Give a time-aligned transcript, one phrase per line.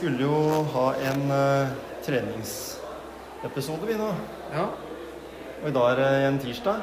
[0.00, 1.72] skulle jo ha en uh,
[2.04, 4.08] treningsepisode vi nå.
[4.54, 4.68] Ja,
[5.60, 6.78] Og i dag er det en tirsdag.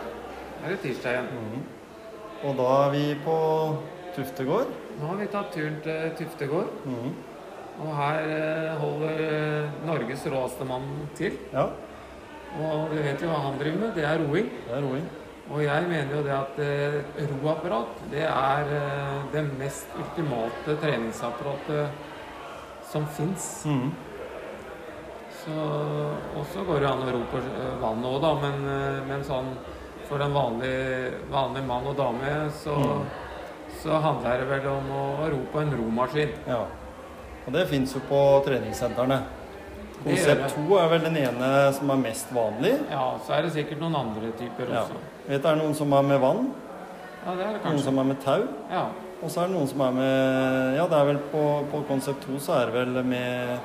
[0.63, 1.63] er det tirsdag igjen.
[2.45, 3.37] Og da er vi på
[4.13, 4.69] Tuftegård.
[4.99, 6.69] Nå har vi tatt turen til Tuftegård.
[6.85, 7.15] Mhm.
[7.77, 10.85] Og her uh, holder uh, Norges råeste mann
[11.17, 11.37] til.
[11.53, 11.67] Ja,
[12.57, 13.95] Og du vet jo hva han driver med.
[13.95, 14.51] Det er roing.
[14.67, 15.07] det er roing.
[15.49, 16.57] Og jeg mener jo det at
[17.41, 18.71] roapparat, det er
[19.31, 21.87] det mest ultimate treningsapparatet
[22.91, 23.65] som fins.
[23.65, 23.91] Mm.
[25.43, 25.51] Så
[26.37, 28.33] Og så går det an å ro på eh, vannet òg, da.
[28.41, 29.53] Men, eh, men sånn
[30.07, 32.75] for den vanlige, vanlig mann og dame, så,
[33.81, 36.31] så handler det vel om å ro på en romaskin.
[36.47, 36.61] Ja.
[37.47, 39.21] Og det fins jo på treningssentrene.
[40.03, 42.75] Konsept 2 er vel den ene som er mest vanlig.
[42.91, 44.83] Ja, så er det sikkert noen andre typer Ja.
[44.83, 44.99] også.
[45.27, 46.47] Vet du, er det noen som er med vann,
[47.25, 48.47] Ja, det er det noen som er med tau.
[48.71, 48.85] Ja.
[49.23, 52.25] Og så er det noen som er med Ja, det er vel på, på konsept
[52.27, 53.57] 2 så er det vel med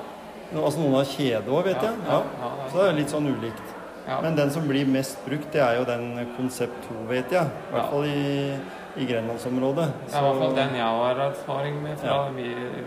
[0.52, 2.04] Altså noen har kjede òg, vet Ja, jeg.
[2.08, 2.50] ja, Ja.
[2.60, 3.68] ja, Så det er litt sånn ulikt.
[4.06, 4.20] ja.
[4.20, 7.46] Men den som blir mest brukt, det er jo den konsept 2, vet jeg.
[7.46, 8.58] I hvert fall i,
[9.00, 9.86] i Grenlandsområdet.
[10.04, 12.30] Det er i hvert fall den jeg har erfaring med fra Ja.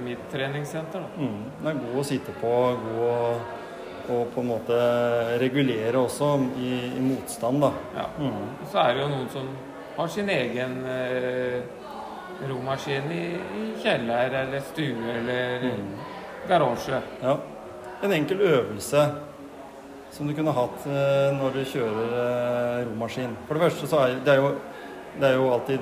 [0.06, 1.02] mitt treningssenter.
[1.02, 1.24] Da.
[1.24, 2.54] Mm, den er god å sitte på,
[2.86, 3.38] god å
[4.08, 4.76] og på en måte
[5.42, 6.28] regulere også
[6.62, 7.72] i, i motstand, da.
[7.96, 8.04] Ja.
[8.20, 8.44] Mm.
[8.70, 9.48] Så er det jo noen som
[9.98, 11.64] har sin egen eh,
[12.50, 13.24] romaskin i,
[13.60, 15.96] i kjeller eller stue eller Mm.
[16.50, 17.02] garasje.
[17.24, 17.38] Ja.
[18.04, 19.06] En enkel øvelse
[20.12, 23.36] som du kunne hatt eh, når du kjører eh, romaskin.
[23.48, 24.52] For det første så er det er jo,
[25.20, 25.80] det er jo alltid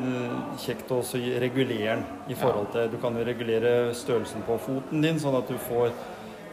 [0.61, 1.01] kjekt å
[1.41, 5.49] regulere den i forhold til Du kan jo regulere størrelsen på foten din, sånn at
[5.49, 5.89] du får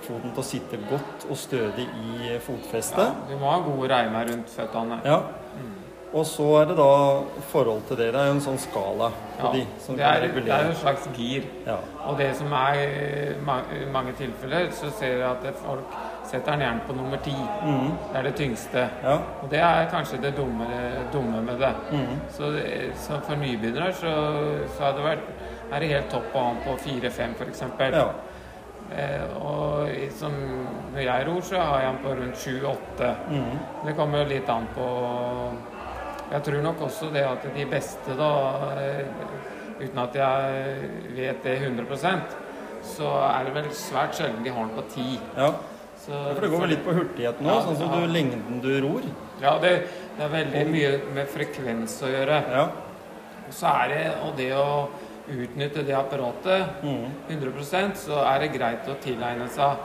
[0.01, 2.99] foten til å sitte godt og stødig i fotfestet.
[3.05, 4.97] Ja, du må ha gode reimer rundt føttene.
[5.05, 5.19] Ja.
[6.13, 6.93] Og så er det da
[7.53, 8.09] forhold til det.
[8.15, 10.71] Det er jo en sånn skala på Ja, de som det, kan er, det er
[10.73, 11.45] en slags gir.
[11.67, 11.77] Ja.
[12.03, 12.81] Og det som er
[13.79, 15.95] i mange tilfeller, så ser jeg at folk
[16.27, 17.37] setter den gjerne på nummer ti.
[17.63, 17.93] Mhm.
[18.11, 18.89] Det er det tyngste.
[19.05, 19.17] Ja.
[19.43, 20.67] Og det er kanskje det dumme,
[21.13, 21.75] dumme med det.
[21.93, 22.19] Mm.
[22.31, 22.51] Så,
[23.07, 24.17] så for nybegynnere så,
[24.77, 25.31] så det vært,
[25.71, 27.65] er det helt topp å ha den på 4-5 f.eks.
[27.95, 28.09] ja.
[28.91, 29.87] Eh, og
[30.19, 30.33] som,
[30.91, 33.11] når jeg ror, så har jeg den på rundt 7-8.
[33.31, 33.59] Mm.
[33.87, 34.87] Det kommer jo litt an på
[36.31, 38.31] Jeg tror nok også det at de beste, da
[38.79, 39.07] eh,
[39.81, 42.35] Uten at jeg vet det 100%
[42.85, 45.19] så er det vel svært sjelden de har den på ti.
[45.37, 45.51] ja.
[46.01, 47.99] Så, For det går vel litt på hurtigheten nå, Ja, sånn som ja.
[48.01, 49.03] du, lengden du ror.
[49.43, 49.73] Ja, det,
[50.17, 52.39] det er veldig mye med frekvens å gjøre.
[52.57, 52.63] Ja.
[53.47, 54.89] Og så er det og det å
[55.29, 57.11] utnytte det apparatet Mhm.
[57.29, 59.77] 100% så er det greit å tilegne seg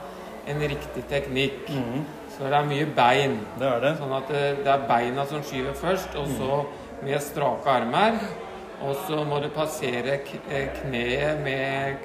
[0.48, 1.68] en riktig teknikk.
[1.68, 2.04] Mhm.
[2.36, 3.38] Så det er mye bein.
[3.56, 3.94] Det er det.
[4.00, 6.58] Sånn at det, det er beina som skyver først, og så
[7.04, 8.18] med strake armer.
[8.84, 12.04] Og så må du passere eh, kneet med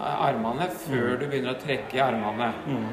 [0.00, 2.50] armene før du begynner å trekke i armene.
[2.66, 2.90] Mm.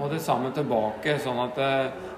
[0.00, 2.10] Og det samme tilbake, sånn at eh,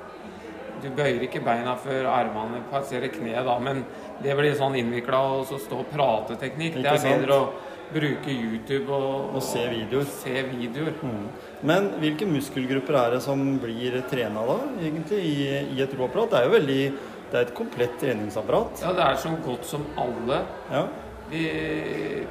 [0.85, 3.83] du bøyer ikke beina før armene passerer kneet da, men
[4.23, 6.79] det blir sånn innvikla og så stå og prate-teknikk.
[6.85, 7.47] Det er bedre å
[7.93, 10.05] bruke YouTube og, Og se videoer.
[10.05, 10.95] se videoer.
[11.03, 11.27] Mm.
[11.63, 16.31] Men hvilke muskelgrupper er det som blir trena da, egentlig, i, i et roapparat?
[16.31, 16.83] Det er jo veldig
[17.31, 18.83] Det er et komplett treningsapparat.
[18.85, 20.43] Ja, det er så godt som alle.
[20.71, 20.85] Ja.
[21.31, 21.41] De,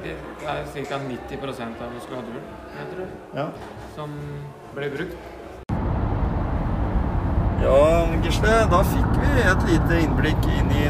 [0.04, 0.98] de, det er ca.
[1.02, 1.42] 90
[1.82, 2.44] av muskulaturen,
[2.78, 3.48] jeg tror, ja.
[3.96, 4.14] som
[4.74, 5.16] blir brukt.
[7.64, 10.88] Ja, Gisle, da fikk vi et lite innblikk inn i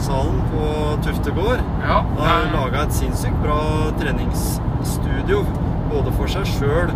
[0.00, 1.60] treningssalen på Tuftegård.
[1.82, 5.44] Ja, Han har laga et sinnssykt bra treningsstudio,
[5.90, 6.90] både for seg sjøl,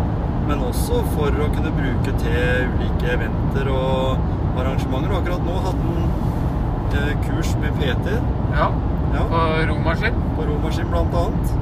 [0.47, 4.17] men også for å kunne bruke til ulike eventer og
[4.57, 5.11] arrangementer.
[5.11, 6.07] Og akkurat nå hadde han
[6.95, 8.21] eh, kurs med Peter
[8.55, 8.71] ja,
[9.13, 10.17] ja, på romaskin.
[10.35, 11.55] på romaskin blant annet.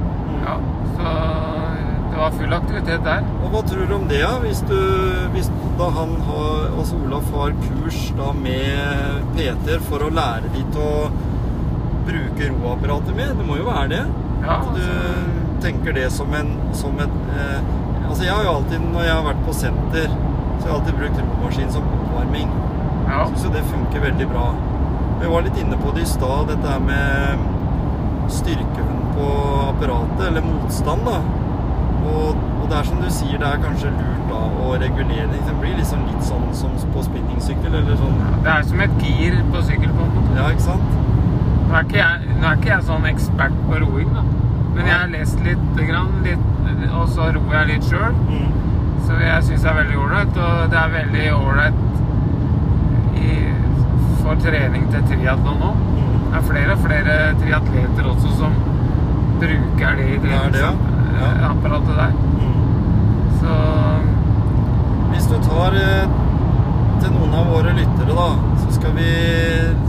[0.44, 0.57] Ja,
[0.96, 1.13] så
[2.13, 3.24] det var full aktivitet der.
[3.42, 4.38] Og hva tror du om det, da?
[4.44, 4.80] Hvis, du,
[5.34, 5.50] hvis
[5.80, 10.84] da han har, altså Olaf har kurs da med Peter for å lære de til
[10.84, 11.31] å
[12.07, 13.33] bruke roapparatet med?
[13.39, 14.03] Det må jo være det?
[14.44, 14.73] Ja, altså.
[14.77, 17.71] du tenker det som en som et eh,
[18.03, 20.11] Altså jeg har jo alltid, når jeg har vært på senter,
[20.59, 22.51] Så jeg har alltid brukt romaskin som oppvarming.
[23.07, 23.23] Ja.
[23.29, 24.44] Syns jo det funker veldig bra.
[25.21, 29.29] Vi var litt inne på det i stad, dette her med styrken på
[29.69, 31.17] apparatet, eller motstand, da.
[32.03, 35.41] Og, og det er som du sier, det er kanskje lurt da å regulere det.
[35.47, 38.19] Det blir liksom litt sånn som på spinningsykkel, eller sånn.
[38.45, 40.38] Det er som et gir på sykkel, på en måte.
[40.39, 41.12] Ja, ikke sant?
[41.74, 44.22] Nå er jeg, nå er ikke jeg sånn ekspert på roing, da.
[44.74, 46.50] Men jeg har lest litt, grann, litt
[46.94, 48.14] og så ror jeg litt sjøl.
[48.30, 48.52] Mm.
[49.04, 50.38] Så jeg syns det er veldig ålreit.
[50.38, 51.81] Og det er veldig ålreit
[54.24, 55.72] for trening til triatlon nå.
[55.75, 56.12] Mm.
[56.31, 58.56] Det er flere og flere triatleter også som
[59.42, 60.70] bruker det i Det det, ja.
[60.70, 60.75] Ja.
[61.20, 62.12] treningsapparatet der.
[62.40, 62.54] Mm.
[63.40, 63.58] Så
[65.12, 66.14] Hvis du tar eh,
[67.02, 68.30] til noen av våre lyttere, da,
[68.64, 69.10] så skal vi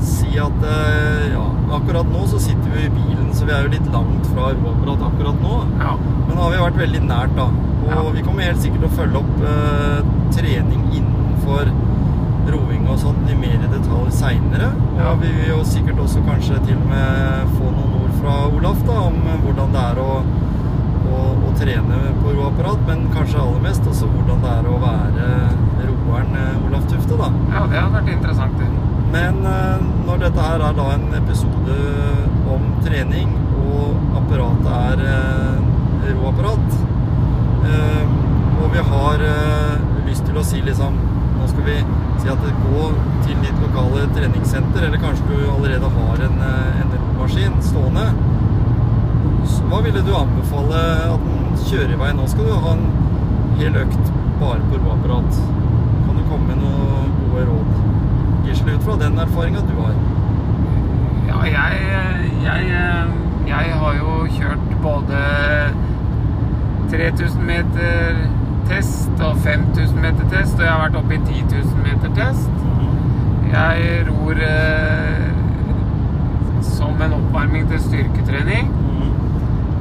[0.05, 3.71] si at eh, ja, akkurat nå så sitter vi i bilen, så vi er jo
[3.73, 5.55] litt langt fra roapparat akkurat nå.
[5.81, 5.95] ja.
[6.29, 7.49] Men nå har vi vært veldig nært, da.
[7.85, 8.11] Og Ja.
[8.15, 10.01] vi kommer helt sikkert til å følge opp eh,
[10.33, 11.69] trening innenfor
[12.49, 14.71] roing og sånn i mer i detalj seinere.
[14.95, 15.15] Og Ja.
[15.21, 18.93] vi vil jo sikkert også kanskje til og med få noen ord fra Olaf da,
[19.09, 20.23] om eh, hvordan det er å,
[21.15, 25.29] å, å trene på roapparat, men kanskje aller mest også hvordan det er å være
[25.85, 27.29] roeren eh, Olaf Tufte, da.
[27.53, 28.59] ja, det hadde vært interessant.
[28.59, 28.71] det.
[29.15, 31.75] Men eh, når dette her er da en episode
[32.51, 33.31] om trening,
[33.63, 36.79] og apparatet er eh, roapparat,
[37.69, 38.15] eh,
[38.59, 39.23] og vi har
[40.09, 41.03] lyst til å si liksom
[41.35, 41.75] Nå skal vi
[42.23, 42.85] si at gå
[43.27, 46.39] til ditt lokale treningssenter, eller kanskje du allerede har en,
[46.81, 48.07] en maskin stående.
[49.69, 50.81] Hva ville du anbefale
[51.11, 52.13] at den kjører i vei?
[52.17, 52.87] Nå skal du ha en
[53.61, 55.43] hel økt bare på roapparat.
[56.07, 57.84] Kan du komme med noen gode råd?
[58.45, 59.95] Gisle, ut fra den erfaringa du har.
[61.29, 61.73] Ja, jeg,
[62.45, 62.61] jeg,
[63.49, 65.21] jeg har jo kjørt både
[66.93, 68.25] 3000 meter
[68.69, 72.51] test og 5000 meter test, og jeg har vært oppe i 10 000 meter test.
[73.55, 75.27] Jeg ror eh,
[76.65, 78.73] som en oppvarming til styrketrening.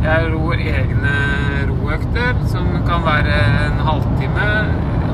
[0.03, 1.15] Jeg ror egne
[1.69, 4.47] roøkter, som kan være en halvtime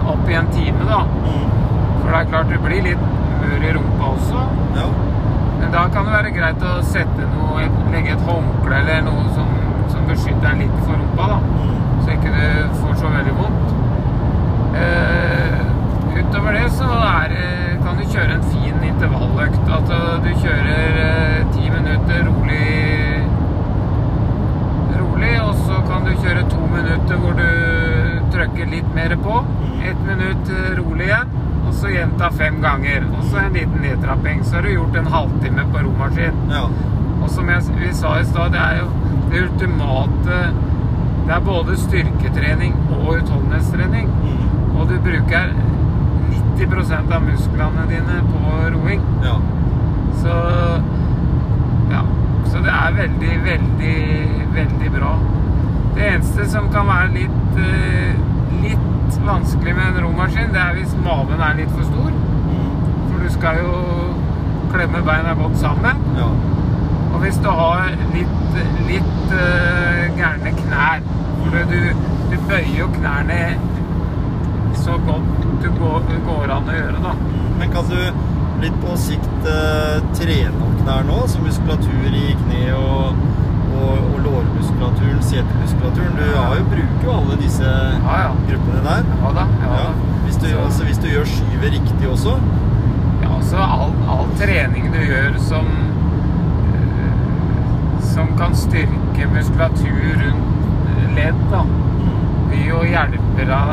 [0.09, 1.03] opp i en time, da.
[1.99, 3.05] For det er klart du blir litt
[3.49, 4.45] mør i rumpa også.
[4.77, 4.87] Ja.
[5.59, 9.49] Men da kan det være greit å sette noe, legge et håndkle eller noe som,
[9.91, 11.67] som beskytter deg litt for rumpa, da.
[12.03, 13.75] Så ikke du får så veldig vondt.
[14.79, 15.59] Eh,
[16.19, 17.35] utover det så er,
[17.83, 19.73] kan du kjøre en fin intervalløkt.
[19.79, 23.25] At eh, du kjører eh, ti minutter rolig,
[25.01, 27.88] rolig, og så kan du kjøre to minutter hvor du
[28.33, 29.45] trykker litt mer på.
[29.83, 31.27] Ett minutt eh, rolig igjen,
[31.67, 33.05] og så gjenta fem ganger.
[33.17, 34.43] Og så en liten nedtrapping.
[34.43, 36.41] Så har du gjort en halvtime på romaskin.
[36.51, 36.65] Ja.
[37.19, 38.89] Og som jeg, vi sa i stad, det er jo
[39.29, 40.37] det ultimate
[41.27, 44.07] Det er både styrketrening og utholdenhetstrening.
[44.79, 45.51] Og du bruker
[46.57, 49.03] 90% av musklene dine på roing.
[49.23, 49.35] Ja.
[50.21, 50.39] Så
[51.91, 52.01] ja.
[52.49, 53.99] Så det er veldig, veldig,
[54.55, 55.13] veldig bra.
[55.95, 57.88] Det eneste som kan være litt eh, litt
[59.29, 62.13] vanskelig med en romaskin, det er hvis maven er litt for stor.
[63.09, 63.73] For du skal jo
[64.73, 66.05] klemme beina godt sammen.
[66.17, 66.29] Ja.
[67.13, 71.01] Og hvis du har litt, litt uh, gærne knær
[71.41, 71.79] For du,
[72.29, 73.39] du bøyer jo knærne
[74.79, 77.13] så godt du går, du går an å gjøre, da.
[77.59, 77.97] Men kan du
[78.63, 83.19] litt på sikt uh, trene opp knær nå, så muskulatur i kne og,
[83.73, 86.15] og, og lårmuskulaturen, setemuskulaturen?
[86.21, 88.31] Du jo, bruker jo alle disse Ja, ja.
[88.49, 89.03] gruppene der.
[89.23, 89.45] Ja da.
[89.63, 89.91] Ja, da.
[90.25, 92.35] Hvis, du, Så- altså, hvis du gjør skyvet riktig også.
[93.23, 95.65] Ja, altså all, all trening du gjør som
[96.75, 97.13] eh,
[98.13, 101.63] Som kan styrke muskulatur rundt ledd, da,
[102.49, 103.71] vil jo hjelpe deg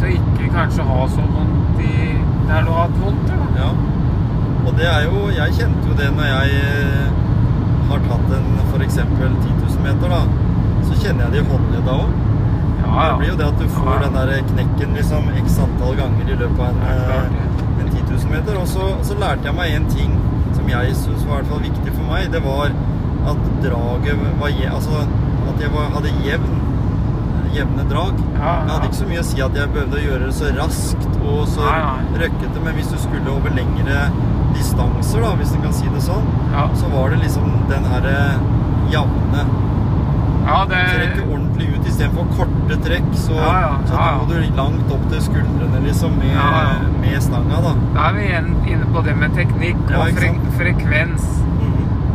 [0.00, 1.94] til å ikke kanskje ha så vondt i
[2.48, 3.26] der du har hatt vondt.
[3.28, 3.36] Da.
[3.60, 3.70] Ja.
[4.66, 7.10] Og det er jo Jeg kjente jo det når jeg eh,
[7.90, 8.96] har tatt en f.eks.
[8.96, 10.22] 10 000 meter, da.
[10.88, 12.10] Så kjenner jeg det i håndledda òg.
[12.80, 13.98] Ja, Det blir jo det at du får Ja.
[14.06, 18.02] den der knekken liksom x antall ganger i løpet av en, Ja, eh, en 10
[18.10, 18.56] 000 meter.
[18.60, 20.16] Og så, så lærte jeg meg en ting
[20.54, 22.30] som jeg syns var i hvert fall viktig for meg.
[22.32, 22.70] Det var
[23.26, 24.90] at draget var Altså
[25.50, 26.56] at jeg var, hadde jevn
[27.52, 28.14] jevne drag.
[28.38, 30.50] Ja, Det hadde ikke så mye å si at jeg behøvde å gjøre det så
[30.54, 31.66] raskt og så
[32.14, 34.10] røkkete, men hvis du skulle over lengre
[34.54, 36.68] distanser, da, hvis en kan si det sånn, Ja.
[36.74, 38.38] så var det liksom den herre
[38.90, 39.44] jevne
[40.50, 43.06] Ja, det trekke ordentlig ut istedenfor korte trekk.
[43.14, 44.24] Så, Ja, ja, så ja, ja.
[44.30, 47.74] du langt opp til skuldrene liksom med, med stanga, da.
[47.94, 50.58] Da er vi igjen inne på det med teknikk og fre frekvens.
[50.58, 51.28] frekvens.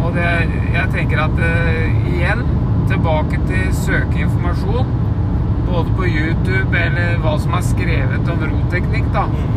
[0.06, 0.28] Og det,
[0.76, 2.44] jeg tenker at uh, igjen
[2.92, 4.92] tilbake til søke informasjon.
[5.66, 9.24] både på YouTube eller hva som er skrevet om roteknikk, da.
[9.26, 9.56] mm.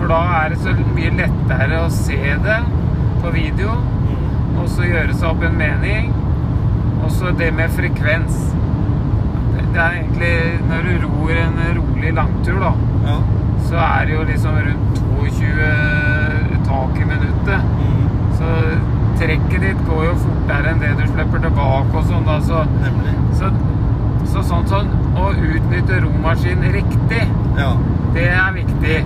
[0.00, 2.56] For da er det så mye lettere å se det
[3.22, 4.58] på video, Mhm.
[4.58, 6.10] og så gjøre seg opp en mening.
[7.04, 8.38] Og så det med frekvens.
[9.54, 10.34] Det, det er egentlig
[10.70, 12.72] Når du ror en rolig langtur, da,
[13.04, 13.16] Ja.
[13.68, 17.60] så er det jo liksom rundt 22 tak i minuttet.
[17.80, 18.08] Mm.
[18.38, 18.50] Så
[19.20, 22.38] trekket ditt går jo fortere enn det du slipper tilbake og sånn, da.
[22.44, 22.64] Så,
[23.38, 23.50] så,
[24.32, 24.88] så sånn sånn
[25.20, 27.22] Å utnytte romaskinen riktig,
[27.58, 27.70] Ja.
[28.16, 28.96] det er viktig.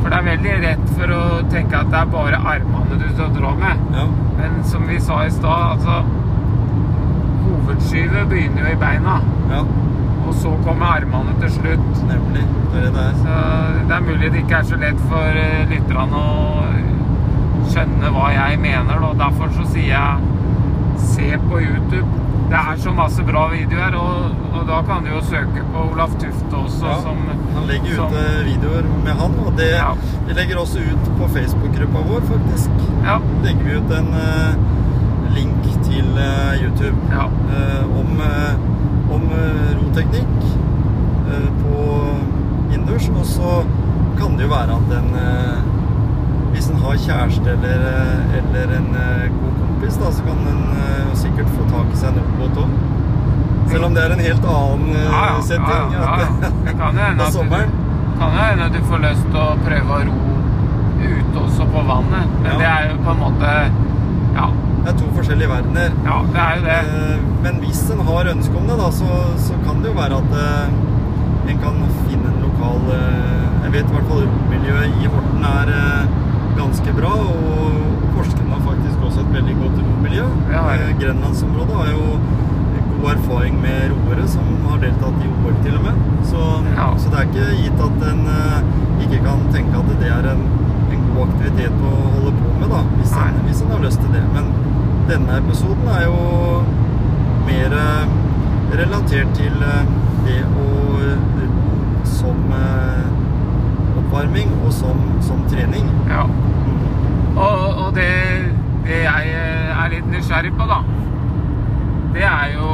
[0.00, 3.32] For det er veldig rett for å tenke at det er bare armene du skal
[3.34, 3.82] dra med.
[3.96, 4.06] Ja.
[4.38, 6.04] Men som vi sa i stad, altså
[7.70, 9.12] Hovedskyvet begynner jo i beina,
[9.52, 9.60] ja.
[10.26, 12.00] og så kommer armene til slutt.
[12.08, 12.42] Nemlig.
[12.72, 13.12] Det er det det er.
[13.20, 13.34] Så
[13.86, 16.64] det er mulig det ikke er så lett for eh, lytterne å
[17.70, 19.04] skjønne hva jeg mener.
[19.06, 22.08] Og derfor så sier jeg se på YouTube.
[22.50, 26.16] Det er så masse bra videoer, og, og da kan du jo søke på Olaf
[26.18, 27.22] Tufte også, Ja, som
[27.54, 29.92] han legger som- ut eh, videoer med han, og det, Ja.
[30.26, 32.82] vi legger også ut på Facebook-gruppa vår, faktisk.
[33.06, 33.20] Ja.
[33.46, 34.58] Legger vi ut en uh,
[35.38, 37.26] link til eh, YouTube ja.
[37.56, 39.24] eh, om, eh, om
[39.80, 40.46] roteknikk
[41.62, 41.82] på
[42.72, 43.08] innendørs.
[43.14, 43.50] Og så
[44.18, 45.12] kan det jo være at en
[46.50, 47.84] Hvis en har kjæreste eller,
[48.38, 48.88] eller en
[49.36, 52.72] god kompis, da, så kan en sikkert få tak i seg en ubåt òg.
[53.70, 55.94] Selv om det er en helt annen Ja, ja, setting.
[55.94, 56.16] ja.
[56.66, 60.18] Det kan hende at at du får lyst til å prøve å ro
[61.00, 62.34] ute også på vannet.
[62.42, 63.54] Men det er jo på en måte
[64.34, 64.50] Ja,
[64.84, 65.90] Det er to forskjellige verdener.
[66.06, 66.78] ja det er jo det.
[67.10, 69.10] Eh, Men hvis en har ønske om det, da, så,
[69.46, 71.76] så kan det jo være at eh, en kan
[72.08, 75.72] finne en lokal eh, Jeg vet i hvert fall rommiljøet i Horten er
[76.58, 77.76] ganske bra, og
[78.16, 80.24] Porsgrunn har faktisk også et veldig godt rommiljø.
[80.52, 80.88] Ja, ja.
[81.00, 82.06] Grenlandsområdet har jo
[83.00, 86.00] god erfaring med roere som har deltatt i OL til og med.
[86.32, 86.42] Så,
[86.76, 86.88] Ja.
[86.98, 88.26] så det er ikke gitt at en
[89.04, 90.42] ikke kan tenke at det er en,
[90.92, 94.12] en god aktivitet å holde på med, da, hvis en, hvis en har lyst til
[94.14, 94.22] det.
[94.34, 94.52] Men
[95.10, 96.18] denne episoden er jo
[97.48, 98.14] mer eh,
[98.80, 99.92] relatert til eh,
[100.26, 100.68] det å
[102.20, 103.06] som eh,
[103.98, 105.88] oppvarming og som, som trening.
[106.08, 106.24] Ja.
[106.26, 107.36] Mm.
[107.36, 108.10] Og, og det,
[108.86, 109.34] det jeg
[109.72, 110.82] er litt nysgjerrig på, da,
[112.14, 112.70] det er jo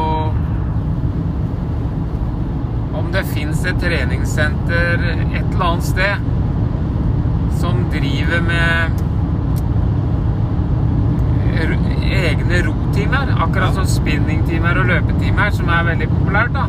[2.96, 6.30] om det fins et treningssenter et eller annet sted
[7.60, 9.05] som driver med
[11.56, 16.52] egne rotimer, akkurat som spinningtimer og løpetimer, som er veldig populært.
[16.54, 16.66] da.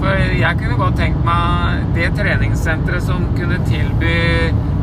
[0.00, 4.16] For jeg kunne godt tenkt meg det treningssenteret som kunne tilby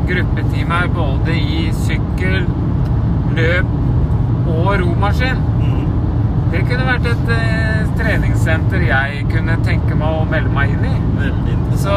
[0.08, 2.46] gruppetimer både i sykkel,
[3.36, 3.74] løp
[4.48, 5.42] og romaskin.
[5.58, 5.88] Mm.
[6.52, 10.94] Det kunne vært et eh, treningssenter jeg kunne tenke meg å melde meg inn i.
[11.78, 11.96] Så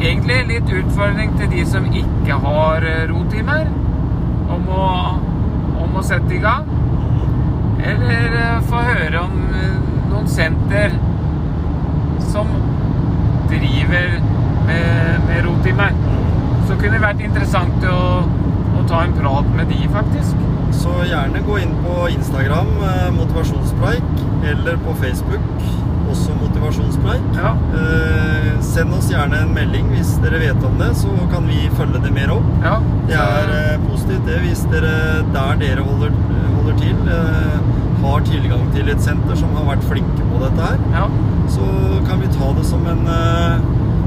[0.00, 3.68] egentlig litt utfordring til de som ikke har eh, rotimer,
[4.54, 4.88] om å,
[5.94, 6.66] om å sette i gang.
[7.84, 9.74] Eller eh, få høre om eh,
[10.10, 10.96] noen senter
[12.32, 12.50] som
[13.50, 14.16] driver
[14.66, 15.94] med, med rotimer.
[16.66, 18.00] Så kunne det vært interessant å,
[18.74, 20.42] å ta en prat med de, faktisk.
[20.74, 25.68] Så gjerne gå inn på Instagram, eh, motivasjonspreik, eller på Facebook,
[26.14, 27.26] også motivasjonspreik.
[27.36, 27.52] Ja.
[27.78, 32.00] Eh, send oss gjerne en melding hvis dere vet om det, så kan vi følge
[32.06, 32.48] det mer opp.
[32.64, 32.78] ja.
[33.10, 34.94] Det er eh, positivt det hvis dere
[35.34, 36.14] der dere holder,
[36.56, 37.58] holder til, eh,
[38.04, 40.78] har tilgang til et senter som har vært flinke på dette her.
[40.96, 41.06] ja.
[41.54, 41.64] Så
[42.08, 43.58] kan vi ta det som en, eh,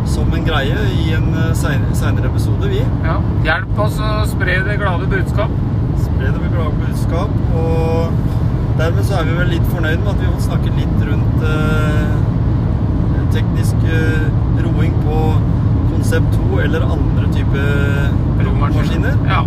[0.09, 2.81] som en greie i en eh, seinere episode, vi.
[3.05, 3.19] ja.
[3.45, 5.53] Hjelp oss å spre det glade budskap.
[6.07, 7.29] Spre det glade budskap.
[7.61, 8.09] Og
[8.77, 11.45] dermed så er vi vel litt fornøyd med at vi har fått snakket litt rundt
[11.49, 12.17] eh,
[13.33, 14.27] teknisk eh,
[14.65, 15.17] roing på
[15.91, 17.63] konsept 2 eller andre type
[18.45, 19.17] romaskiner.
[19.27, 19.41] Ja.